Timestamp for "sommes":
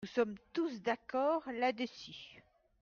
0.09-0.33